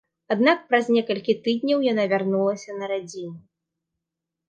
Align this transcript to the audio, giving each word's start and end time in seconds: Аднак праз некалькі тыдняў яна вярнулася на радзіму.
Аднак 0.35 0.63
праз 0.69 0.89
некалькі 0.95 1.35
тыдняў 1.49 1.85
яна 1.91 2.09
вярнулася 2.17 2.71
на 2.81 2.85
радзіму. 2.97 3.37